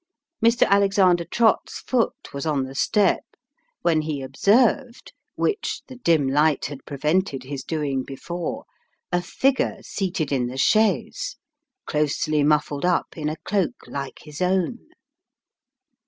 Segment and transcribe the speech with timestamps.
[0.43, 0.65] Mr.
[0.67, 3.21] Alexander Trott's foot was on the step,
[3.83, 8.65] when he observed (which the dim light had prevented his doing before)
[9.11, 11.37] a figure seated in the chaise,
[11.85, 14.79] closely muffled up in a cloak like his own.